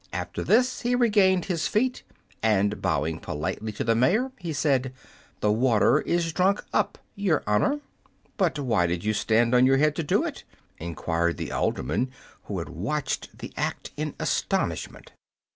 [0.11, 2.01] After this he regained his feet,
[2.41, 4.93] and, bowing politely to the mayor, he said,
[5.41, 7.81] "The water is drunk up, your honor."
[8.35, 10.43] "But why did you stand on your head to do it?"
[10.79, 12.09] enquired the alderman,
[12.45, 15.11] who had watched the act in astonishment.